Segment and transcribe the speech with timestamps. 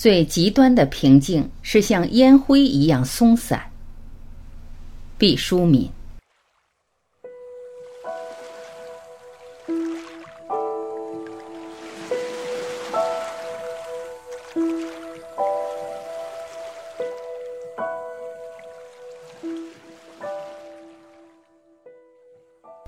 [0.00, 3.70] 最极端的平静是像烟灰一样松散。
[5.18, 5.90] 毕淑敏。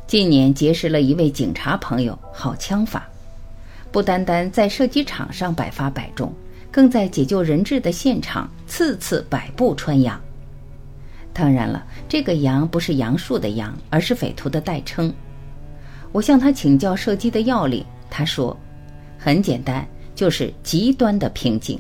[0.07, 3.07] 近年结识了一位警察朋友，好枪法，
[3.91, 6.33] 不单单在射击场上百发百中，
[6.73, 10.21] 更在解救人质的现场次次百步穿杨。
[11.33, 15.13] 当然了，这个“杨”不是杨树的“杨”，而是匪徒的代称。
[16.11, 18.59] 我向他请教射击的要领，他说
[19.19, 21.79] ：“很简单，就是极端的平静。”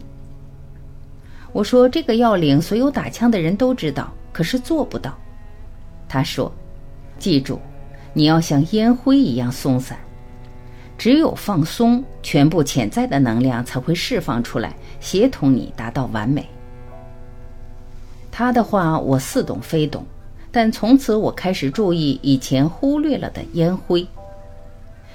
[1.52, 5.18] 我说：“这个要领，所有打枪的人都知道，可是做不到。”
[6.08, 6.52] 他说
[7.18, 7.58] ：“记住。”
[8.14, 9.98] 你要像烟灰一样松散，
[11.02, 16.46] 只有放松，全部潜在的能量才会释放出来，协同你达到完美。
[18.30, 20.06] 他的话我似懂非懂，
[20.52, 24.06] 但从此我开始注意以前忽略了的烟灰。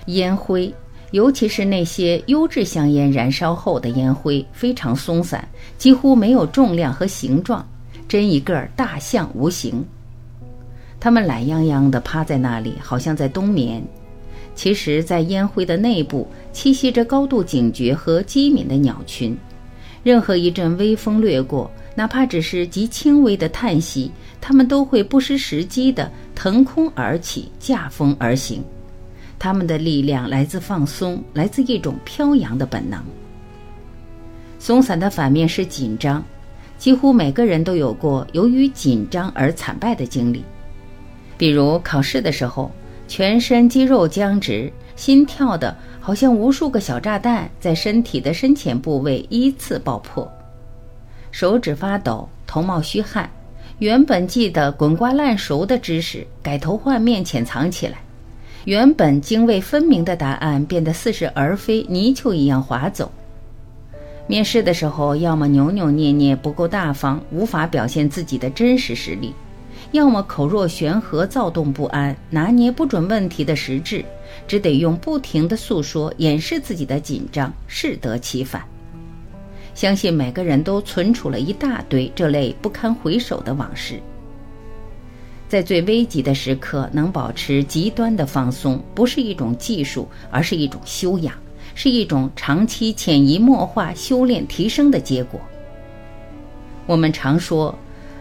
[0.07, 0.75] 烟灰，
[1.11, 7.65] 尤其是那些优质香烟燃烧后的烟灰，非常松散，几乎没有重量和形状，
[8.09, 9.81] 真一个大象无形。
[10.99, 13.81] 他们懒洋洋地趴在那里，好像在冬眠。
[14.57, 19.37] 其实，在烟灰的内部栖息着高度警觉和机敏的鸟群。
[20.01, 28.63] 任何一阵微风掠过，哪怕只是极轻微的叹息，它们都会不失时机地腾空而起，驾风而行。
[29.37, 32.99] 它们的力量来自放松，来自一种飘扬的本能。
[34.57, 36.23] 松散的反面是紧张，
[36.79, 40.43] 几乎每个人都有过由于紧张而惨败的经历。
[41.37, 42.71] 比如考试的时候，
[43.07, 50.29] 全身肌肉僵直，心跳的好像无数个小炸弹在身体的深浅部位依次爆破，
[51.31, 53.29] 手指发抖，头冒虚汗，
[53.79, 57.97] 原本记得滚瓜烂熟的知识改头换面潜藏起来，
[58.65, 63.11] 原本泾渭分明的答案变得似是而非，泥鳅一样滑走。
[64.27, 69.33] 面试的时候，要么扭扭捏捏不够大方，无法表现自己的真实实力。
[69.93, 74.03] 要么口若悬河、躁动不安，拿捏不准问题的实质，
[74.45, 78.61] 只得用不停的诉说掩饰自己的紧张，适得其反。
[79.73, 84.01] 相信每个人都存储了一大堆这类不堪回首的往事。
[85.47, 91.33] 在最危急的时刻，能保持极端的放松，不是一种技术，而是一种修养，
[91.75, 95.39] 是一种长期潜移默化修炼提升的结果。
[96.85, 97.73] 我们常说。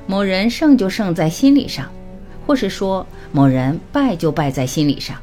[0.06, 1.90] 某人胜就胜在心理上，
[2.46, 5.16] 或是说某人败就败在心理上，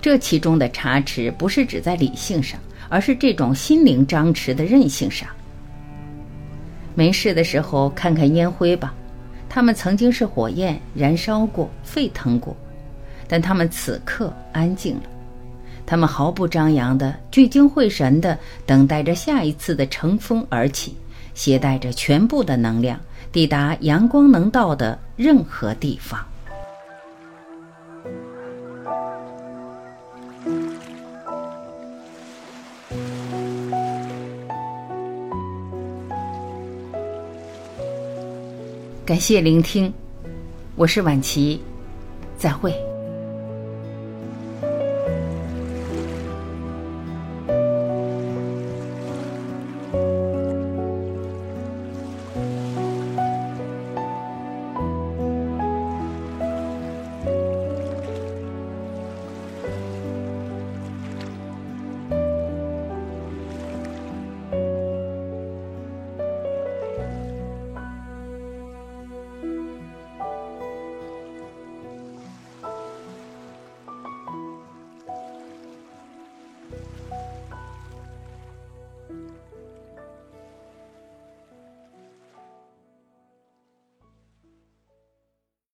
[0.00, 2.58] 这其中的差池不是指在理性上，
[2.88, 5.28] 而是这种心灵张弛的韧性上。
[6.94, 8.94] 没事的时候看看烟灰吧，
[9.48, 12.56] 它们曾经是火焰，燃烧过，沸腾过，
[13.26, 15.02] 但它们此刻安静了，
[15.84, 20.96] 它们毫不张扬的聚精会神的等待着下一次的乘风而起，
[21.34, 22.98] 携带着全部的能量。
[23.32, 26.26] 抵达阳光能到的任何地方。
[39.06, 39.92] 感谢聆听，
[40.74, 41.62] 我是晚琪，
[42.36, 42.89] 再会。